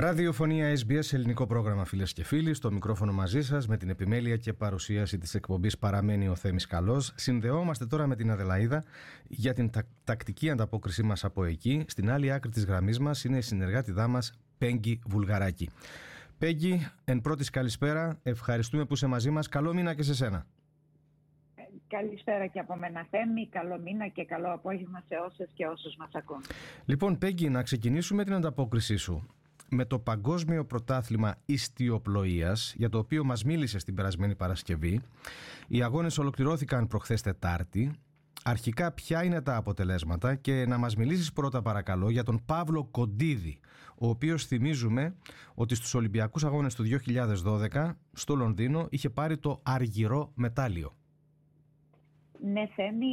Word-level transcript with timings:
Ραδιοφωνία 0.00 0.74
SBS, 0.74 1.12
ελληνικό 1.12 1.46
πρόγραμμα 1.46 1.84
φίλες 1.84 2.12
και 2.12 2.24
φίλοι. 2.24 2.54
Στο 2.54 2.72
μικρόφωνο 2.72 3.12
μαζί 3.12 3.42
σας 3.42 3.66
με 3.66 3.76
την 3.76 3.88
επιμέλεια 3.88 4.36
και 4.36 4.52
παρουσίαση 4.52 5.18
της 5.18 5.34
εκπομπής 5.34 5.78
Παραμένει 5.78 6.28
ο 6.28 6.34
Θέμης 6.34 6.66
Καλός. 6.66 7.12
Συνδεόμαστε 7.16 7.86
τώρα 7.86 8.06
με 8.06 8.16
την 8.16 8.30
Αδελαίδα 8.30 8.84
για 9.28 9.52
την 9.52 9.70
τακτική 10.04 10.50
ανταπόκρισή 10.50 11.02
μας 11.02 11.24
από 11.24 11.44
εκεί. 11.44 11.84
Στην 11.88 12.10
άλλη 12.10 12.32
άκρη 12.32 12.50
της 12.50 12.64
γραμμής 12.64 12.98
μας 12.98 13.24
είναι 13.24 13.36
η 13.36 13.40
συνεργάτηδά 13.40 14.08
μας 14.08 14.38
Πέγγι 14.58 15.00
Βουλγαράκη. 15.06 15.70
Πέγγι, 16.38 16.86
εν 17.04 17.20
πρώτη 17.20 17.50
καλησπέρα. 17.50 18.18
Ευχαριστούμε 18.22 18.84
που 18.84 18.94
είσαι 18.94 19.06
μαζί 19.06 19.30
μας. 19.30 19.48
Καλό 19.48 19.74
μήνα 19.74 19.94
και 19.94 20.02
σε 20.02 20.14
σένα. 20.14 20.46
Καλησπέρα 21.88 22.46
και 22.46 22.58
από 22.58 22.76
μένα 22.76 23.06
Θέμη, 23.10 23.48
καλό 23.48 23.78
μήνα 23.78 24.08
και 24.08 24.24
καλό 24.24 24.52
απόγευμα 24.52 25.02
σε 25.08 25.14
όσες 25.26 25.50
και 25.54 25.66
όσους 25.66 25.96
μας 25.96 26.10
ακούν. 26.12 26.40
Λοιπόν 26.84 27.18
Πέγγι, 27.18 27.48
να 27.48 27.62
ξεκινήσουμε 27.62 28.24
την 28.24 28.34
ανταπόκρισή 28.34 28.96
σου 28.96 29.37
με 29.70 29.84
το 29.84 29.98
Παγκόσμιο 29.98 30.64
Πρωτάθλημα 30.64 31.34
Ιστιοπλοείας 31.44 32.74
για 32.76 32.88
το 32.88 32.98
οποίο 32.98 33.24
μας 33.24 33.44
μίλησε 33.44 33.78
στην 33.78 33.94
περασμένη 33.94 34.34
Παρασκευή. 34.34 35.00
Οι 35.68 35.82
αγώνες 35.82 36.18
ολοκληρώθηκαν 36.18 36.86
προχθές 36.86 37.22
Τετάρτη. 37.22 37.90
Αρχικά 38.44 38.92
ποια 38.92 39.24
είναι 39.24 39.42
τα 39.42 39.56
αποτελέσματα 39.56 40.34
και 40.34 40.66
να 40.66 40.78
μας 40.78 40.96
μιλήσεις 40.96 41.32
πρώτα 41.32 41.62
παρακαλώ 41.62 42.10
για 42.10 42.22
τον 42.22 42.40
Παύλο 42.46 42.84
Κοντίδη 42.84 43.60
ο 43.98 44.08
οποίος 44.08 44.46
θυμίζουμε 44.46 45.14
ότι 45.54 45.74
στους 45.74 45.94
Ολυμπιακούς 45.94 46.44
Αγώνες 46.44 46.74
του 46.74 46.84
2012 46.84 47.90
στο 48.12 48.34
Λονδίνο 48.34 48.86
είχε 48.90 49.10
πάρει 49.10 49.38
το 49.38 49.60
αργυρό 49.62 50.32
μετάλλιο. 50.34 50.96
Ναι, 52.40 52.66
Θέμη, 52.66 53.12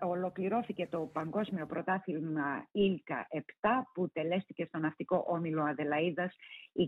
ολοκληρώθηκε 0.00 0.86
το 0.90 1.10
Παγκόσμιο 1.12 1.66
Πρωτάθλημα 1.66 2.68
Ήλκα 2.72 3.26
7 3.30 3.38
που 3.94 4.10
τελέστηκε 4.12 4.64
στο 4.64 4.78
Ναυτικό 4.78 5.24
Όμιλο 5.28 5.62
Αδελαίδας 5.62 6.36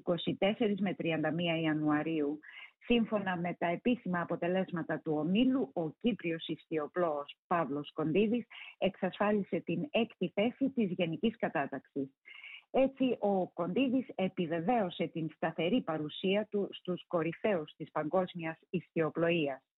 24 0.04 0.74
με 0.80 0.94
31 0.98 1.62
Ιανουαρίου. 1.62 2.38
Σύμφωνα 2.84 3.36
με 3.36 3.56
τα 3.58 3.66
επίσημα 3.66 4.20
αποτελέσματα 4.20 5.00
του 5.00 5.12
ομίλου, 5.16 5.70
ο 5.74 5.90
Κύπριος 5.90 6.46
ιστιοπλώος 6.46 7.36
Παύλος 7.46 7.92
Κοντίδης 7.92 8.46
εξασφάλισε 8.78 9.60
την 9.60 9.88
έκτη 9.90 10.32
θέση 10.34 10.70
της 10.70 10.90
γενικής 10.90 11.36
κατάταξης. 11.36 12.10
Έτσι, 12.70 13.16
ο 13.18 13.48
Κοντίδης 13.48 14.06
επιβεβαίωσε 14.14 15.06
την 15.06 15.28
σταθερή 15.34 15.80
παρουσία 15.82 16.46
του 16.50 16.68
στους 16.70 17.06
κορυφαίους 17.06 17.72
της 17.76 17.90
παγκόσμιας 17.90 18.58
ιστιοπλοείας. 18.70 19.71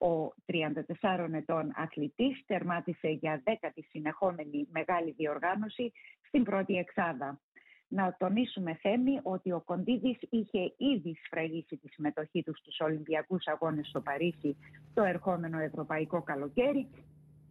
Ο 0.00 0.34
34 0.46 1.28
ετών 1.32 1.72
αθλητής 1.74 2.44
τερμάτισε 2.46 3.08
για 3.08 3.42
δέκατη 3.44 3.82
συνεχόμενη 3.82 4.68
μεγάλη 4.70 5.14
διοργάνωση 5.16 5.92
στην 6.26 6.42
πρώτη 6.42 6.74
εξάδα. 6.74 7.40
Να 7.88 8.16
τονίσουμε 8.18 8.74
θέμη 8.74 9.20
ότι 9.22 9.52
ο 9.52 9.60
Κοντίδης 9.60 10.18
είχε 10.30 10.60
ήδη 10.76 11.16
σφραγίσει 11.24 11.76
τη 11.76 11.88
συμμετοχή 11.88 12.42
του 12.42 12.56
στους 12.56 12.80
Ολυμπιακούς 12.80 13.46
Αγώνες 13.46 13.86
στο 13.88 14.00
Παρίσι 14.00 14.56
το 14.94 15.02
ερχόμενο 15.02 15.58
ευρωπαϊκό 15.58 16.22
καλοκαίρι 16.22 16.88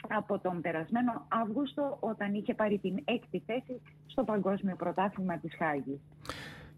από 0.08 0.40
τον 0.40 0.62
περασμένο 0.62 1.26
Αύγουστο 1.28 1.98
όταν 2.00 2.34
είχε 2.34 2.54
πάρει 2.54 2.78
την 2.80 2.96
έκτη 3.06 3.44
θέση 3.46 3.82
στο 4.06 4.24
Παγκόσμιο 4.24 4.76
Πρωτάθλημα 4.76 5.38
της 5.38 5.56
Χάγης. 5.56 6.00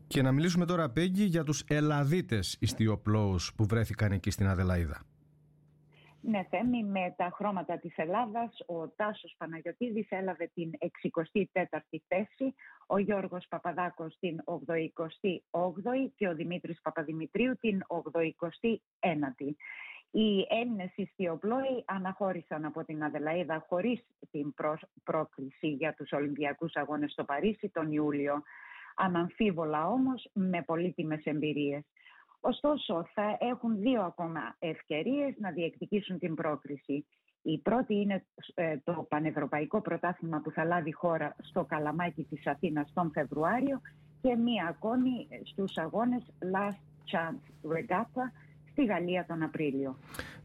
Και 0.07 0.21
να 0.21 0.31
μιλήσουμε 0.31 0.65
τώρα, 0.65 0.89
Πέγγι, 0.89 1.23
για 1.23 1.43
τους 1.43 1.63
Ελλαδίτες 1.67 2.57
ιστιοπλώους 2.59 3.53
που 3.55 3.65
βρέθηκαν 3.65 4.11
εκεί 4.11 4.31
στην 4.31 4.47
Αδελαίδα. 4.47 5.01
Ναι, 6.23 6.43
Θέμη, 6.49 6.83
με 6.83 7.13
τα 7.17 7.31
χρώματα 7.33 7.77
της 7.77 7.97
Ελλάδας, 7.97 8.63
ο 8.65 8.87
Τάσος 8.87 9.35
Παναγιωτίδης 9.37 10.07
έλαβε 10.09 10.51
την 10.53 10.71
64η 10.79 11.97
θέση, 12.07 12.53
ο 12.87 12.97
Γιώργος 12.97 13.45
Παπαδάκος 13.49 14.17
την 14.19 14.41
88η 14.45 16.09
και 16.15 16.27
ο 16.27 16.35
Δημήτρης 16.35 16.81
Παπαδημητρίου 16.81 17.53
την 17.59 17.81
89η. 17.87 19.55
Οι 20.11 20.47
Έλληνες 20.49 20.91
ιστιοπλόοι 20.95 21.83
αναχώρησαν 21.85 22.65
από 22.65 22.83
την 22.83 23.03
Αδελαίδα 23.03 23.65
χωρίς 23.67 24.05
την 24.31 24.53
πρόκληση 25.03 25.67
για 25.67 25.93
τους 25.93 26.11
Ολυμπιακούς 26.11 26.75
Αγώνες 26.75 27.11
στο 27.11 27.23
Παρίσι 27.23 27.69
τον 27.69 27.91
Ιούλιο. 27.91 28.41
Αναμφίβολα 28.95 29.87
όμως 29.87 30.29
με 30.33 30.61
πολύτιμες 30.61 31.23
εμπειρίες. 31.23 31.83
Ωστόσο, 32.41 33.05
θα 33.13 33.37
έχουν 33.39 33.79
δύο 33.79 34.01
ακόμα 34.01 34.55
ευκαιρίες 34.59 35.35
να 35.37 35.51
διεκδικήσουν 35.51 36.19
την 36.19 36.35
πρόκριση. 36.35 37.05
Η 37.41 37.57
πρώτη 37.57 37.95
είναι 37.95 38.25
ε, 38.53 38.77
το 38.83 39.05
Πανευρωπαϊκό 39.09 39.81
Πρωτάθλημα 39.81 40.39
που 40.39 40.51
θα 40.51 40.63
λάβει 40.63 40.93
χώρα 40.93 41.35
στο 41.41 41.65
Καλαμάκι 41.65 42.23
της 42.23 42.47
Αθήνας 42.47 42.91
τον 42.93 43.11
Φεβρουάριο 43.11 43.81
και 44.21 44.35
μία 44.35 44.65
ακόμη 44.69 45.27
στους 45.43 45.77
αγώνες 45.77 46.23
Last 46.53 46.81
Chance 47.11 47.71
Regatta 47.75 48.31
στη 48.71 48.85
Γαλλία 48.85 49.25
τον 49.27 49.43
Απρίλιο. 49.43 49.97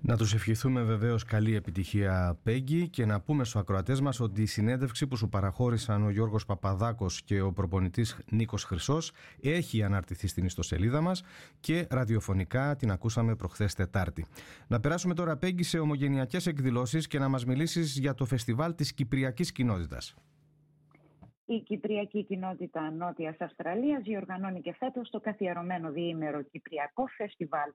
Να 0.08 0.16
τους 0.16 0.34
ευχηθούμε 0.34 0.82
βεβαίως 0.82 1.24
καλή 1.24 1.54
επιτυχία 1.54 2.38
Πέγγι 2.42 2.88
και 2.88 3.06
να 3.06 3.20
πούμε 3.20 3.44
στους 3.44 3.60
ακροατές 3.60 4.00
μας 4.00 4.20
ότι 4.20 4.42
η 4.42 4.46
συνέντευξη 4.46 5.06
που 5.06 5.16
σου 5.16 5.28
παραχώρησαν 5.28 6.04
ο 6.04 6.10
Γιώργος 6.10 6.44
Παπαδάκος 6.44 7.22
και 7.22 7.40
ο 7.40 7.52
προπονητής 7.52 8.18
Νίκος 8.30 8.64
Χρυσός 8.64 9.12
έχει 9.42 9.82
αναρτηθεί 9.82 10.26
στην 10.26 10.44
ιστοσελίδα 10.44 11.00
μας 11.00 11.22
και 11.60 11.86
ραδιοφωνικά 11.90 12.76
την 12.76 12.90
ακούσαμε 12.90 13.36
προχθές 13.36 13.74
Τετάρτη. 13.74 14.26
Να 14.66 14.80
περάσουμε 14.80 15.14
τώρα 15.14 15.36
Πέγγι 15.36 15.62
σε 15.62 15.78
ομογενειακές 15.78 16.46
εκδηλώσεις 16.46 17.06
και 17.06 17.18
να 17.18 17.28
μας 17.28 17.44
μιλήσεις 17.44 17.98
για 17.98 18.14
το 18.14 18.24
φεστιβάλ 18.24 18.74
της 18.74 18.94
Κυπριακής 18.94 19.52
Κοινότητας. 19.52 20.14
Η 21.46 21.60
Κυπριακή 21.60 22.24
Κοινότητα 22.24 22.90
Νότιας 22.90 23.36
Αυστραλίας 23.40 24.02
διοργανώνει 24.02 24.60
και 24.60 24.74
φέτος 24.78 25.10
το 25.10 25.20
καθιερωμένο 25.20 25.90
διήμερο 25.90 26.42
Κυπριακό 26.42 27.06
Φεστιβάλ 27.16 27.70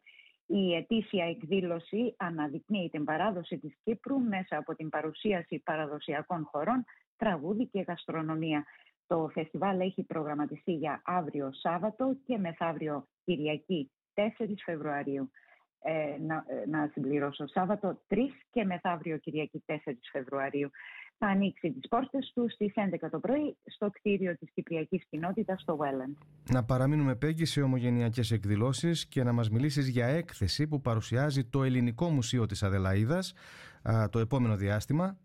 η 0.52 0.76
ετήσια 0.76 1.26
εκδήλωση 1.26 2.16
αναδεικνύει 2.18 2.90
την 2.90 3.04
παράδοση 3.04 3.58
της 3.58 3.76
Κύπρου 3.84 4.20
μέσα 4.20 4.58
από 4.58 4.76
την 4.76 4.90
παρουσίαση 4.90 5.62
παραδοσιακών 5.66 6.48
χωρών, 6.52 6.86
τραγούδι 7.18 7.68
και 7.68 7.84
γαστρονομία. 7.88 8.66
Το 9.08 9.30
φεστιβάλ 9.34 9.80
έχει 9.80 10.04
προγραμματιστεί 10.04 10.72
για 10.72 11.02
αύριο 11.06 11.50
Σάββατο 11.54 12.18
και 12.26 12.38
μεθαύριο 12.38 13.08
Κυριακή 13.24 13.92
4 14.14 14.22
Φεβρουαρίου. 14.66 15.32
Ε, 15.84 16.18
να, 16.20 16.44
ε, 16.48 16.68
να 16.68 16.90
συμπληρώσω 16.92 17.48
Σάββατο 17.48 18.02
3 18.08 18.18
και 18.52 18.64
μεθαύριο 18.64 19.18
Κυριακή 19.18 19.64
4 19.66 19.76
Φεβρουαρίου 20.12 20.70
θα 21.24 21.30
ανοίξει 21.30 21.72
τις 21.72 21.88
πόρτες 21.88 22.32
τους 22.34 22.54
στις 22.54 22.74
11 22.76 23.10
το 23.12 23.20
πρωί 23.20 23.58
στο 23.66 23.90
κτίριο 23.90 24.38
της 24.38 24.52
Κυπριακής 24.54 25.06
Κοινότητας 25.10 25.62
στο 25.62 25.78
Welland. 25.82 26.26
Να 26.52 26.64
παραμείνουμε 26.64 27.16
πέγγι 27.16 27.46
σε 27.46 27.62
ομογενειακές 27.62 28.32
εκδηλώσεις 28.32 29.08
και 29.08 29.24
να 29.24 29.32
μας 29.32 29.50
μιλήσεις 29.50 29.88
για 29.88 30.06
έκθεση 30.06 30.68
που 30.68 30.82
παρουσιάζει 30.82 31.46
το 31.46 31.64
Ελληνικό 31.64 32.10
Μουσείο 32.10 32.46
της 32.46 32.64
Αδελαίδας 32.64 33.34
το 34.10 34.20
επόμενο 34.20 34.56
διάστημα. 34.56 35.18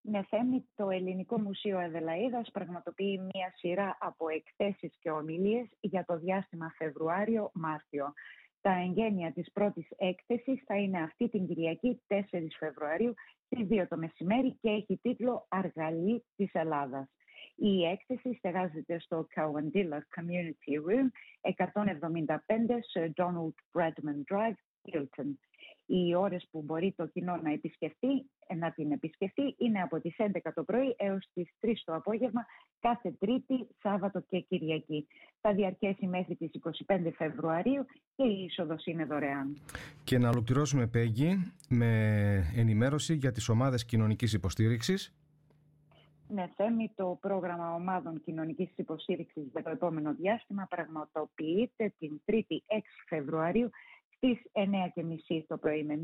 Ναι, 0.00 0.22
Θέμη, 0.22 0.64
το 0.74 0.90
Ελληνικό 0.90 1.40
Μουσείο 1.40 1.78
Αδελαίδας 1.78 2.50
πραγματοποιεί 2.52 3.20
μία 3.32 3.52
σειρά 3.56 3.96
από 4.00 4.26
εκθέσεις 4.28 4.96
και 5.00 5.10
ομιλίες 5.10 5.68
για 5.80 6.04
το 6.04 6.18
διάστημα 6.18 6.74
Φεβρουάριο-Μάρτιο. 6.78 8.12
Τα 8.60 8.72
εγγένεια 8.72 9.32
της 9.32 9.52
πρώτης 9.52 9.88
έκθεσης 9.96 10.62
θα 10.66 10.76
είναι 10.76 11.02
αυτή 11.02 11.28
την 11.28 11.46
Κυριακή 11.46 12.00
4 12.06 12.14
Φεβρουαρίου 12.58 13.14
στις 13.54 13.66
2 13.70 13.86
το 13.88 13.96
μεσημέρι 13.96 14.56
και 14.60 14.68
έχει 14.68 14.98
τίτλο 15.02 15.46
«Αργαλή 15.48 16.24
της 16.36 16.50
Ελλάδας». 16.52 17.08
Η 17.56 17.84
έκθεση 17.84 18.34
στεγάζεται 18.34 18.98
στο 18.98 19.26
Cowandilla 19.34 19.98
Community 20.16 20.74
Room 20.86 21.08
175 21.40 22.80
Sir 22.92 23.08
Donald 23.24 23.54
Bradman 23.72 24.34
Drive, 24.34 24.58
Hilton. 24.82 25.30
Οι 25.86 26.14
ώρες 26.14 26.48
που 26.50 26.62
μπορεί 26.62 26.94
το 26.96 27.06
κοινό 27.06 27.36
να 27.36 27.52
επισκεφτεί, 27.52 28.30
να 28.56 28.72
την 28.72 28.92
επισκεφτεί 28.92 29.54
είναι 29.58 29.82
από 29.82 30.00
τις 30.00 30.14
11 30.18 30.52
το 30.54 30.62
πρωί 30.62 30.94
έως 30.98 31.28
τις 31.34 31.48
3 31.60 31.72
το 31.84 31.94
απόγευμα 31.94 32.46
κάθε 32.80 33.10
Τρίτη, 33.18 33.66
Σάββατο 33.82 34.20
και 34.28 34.40
Κυριακή. 34.40 35.06
Θα 35.40 35.52
διαρκέσει 35.52 36.06
μέχρι 36.06 36.34
τις 36.34 36.50
25 36.86 37.12
Φεβρουαρίου 37.16 37.84
και 38.16 38.24
η 38.24 38.44
είσοδος 38.44 38.84
είναι 38.84 39.04
δωρεάν. 39.04 39.60
Και 40.04 40.18
να 40.18 40.28
ολοκληρώσουμε, 40.28 40.86
Πέγγι, 40.86 41.52
με 41.68 41.90
ενημέρωση 42.56 43.14
για 43.14 43.32
τις 43.32 43.48
ομάδες 43.48 43.84
κοινωνικής 43.84 44.32
υποστήριξης. 44.32 45.14
Ναι, 46.28 46.48
Θέμη, 46.56 46.92
το 46.94 47.18
πρόγραμμα 47.20 47.74
ομάδων 47.74 48.20
κοινωνικής 48.24 48.70
υποστήριξης 48.76 49.44
για 49.52 49.62
το 49.62 49.70
επόμενο 49.70 50.14
διάστημα 50.14 50.66
πραγματοποιείται 50.70 51.94
την 51.98 52.20
3η 52.24 52.58
6 52.66 52.80
Φεβρουαρίου 53.08 53.70
στις 54.24 54.42
9.30 54.52 55.44
το 55.46 55.56
πρωί 55.56 55.84
με 55.84 56.00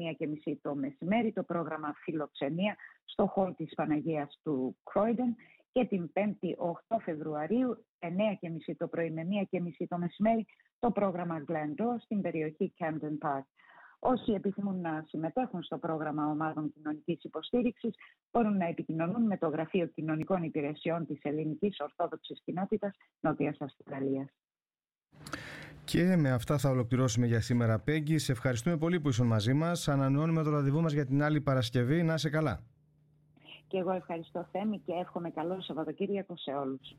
1.30 0.46 0.54
το 0.62 0.74
μεσημέρι 0.74 1.32
το 1.32 1.42
πρόγραμμα 1.42 1.94
φιλοξενία 2.02 2.76
στο 3.04 3.26
χώρο 3.26 3.54
της 3.54 3.74
Παναγίας 3.74 4.40
του 4.42 4.76
Κρόιντεν 4.82 5.36
και 5.72 5.84
την 5.84 6.12
5η 6.14 6.50
8 6.88 6.96
Φεβρουαρίου 7.04 7.84
9.30 7.98 8.08
το 8.76 8.88
πρωί 8.88 9.10
με 9.10 9.22
1.30 9.52 9.84
το 9.88 9.98
μεσημέρι 9.98 10.46
το 10.78 10.90
πρόγραμμα 10.90 11.44
Glendale 11.48 12.00
στην 12.00 12.20
περιοχή 12.20 12.72
Camden 12.78 13.28
Park. 13.28 13.44
Όσοι 13.98 14.32
επιθυμούν 14.32 14.80
να 14.80 15.04
συμμετέχουν 15.08 15.62
στο 15.62 15.78
πρόγραμμα 15.78 16.26
ομάδων 16.26 16.72
κοινωνικής 16.72 17.24
υποστήριξης 17.24 17.94
μπορούν 18.32 18.56
να 18.56 18.66
επικοινωνούν 18.66 19.22
με 19.22 19.38
το 19.38 19.48
Γραφείο 19.48 19.86
Κοινωνικών 19.86 20.42
Υπηρεσιών 20.42 21.06
της 21.06 21.18
Ελληνικής 21.22 21.80
Ορθόδοξης 21.80 22.40
Κοινότητας 22.44 22.96
Νότιας 23.20 23.60
Αυστραλίας. 23.60 24.28
Και 25.90 26.16
με 26.16 26.30
αυτά 26.30 26.58
θα 26.58 26.70
ολοκληρώσουμε 26.70 27.26
για 27.26 27.40
σήμερα, 27.40 27.78
Πέγγι. 27.78 28.18
Σε 28.18 28.32
ευχαριστούμε 28.32 28.76
πολύ 28.76 29.00
που 29.00 29.08
ήσουν 29.08 29.26
μαζί 29.26 29.52
μας. 29.52 29.88
Ανανεώνουμε 29.88 30.42
το 30.42 30.50
ραντεβού 30.50 30.80
μας 30.80 30.92
για 30.92 31.06
την 31.06 31.22
άλλη 31.22 31.40
Παρασκευή. 31.40 32.02
Να 32.02 32.14
είσαι 32.14 32.30
καλά. 32.30 32.60
Και 33.66 33.78
εγώ 33.78 33.90
ευχαριστώ 33.90 34.48
Θέμη 34.52 34.78
και 34.78 34.92
εύχομαι 35.00 35.30
καλό 35.30 35.60
Σαββατοκύριακο 35.60 36.36
σε 36.36 36.50
όλους. 36.50 36.96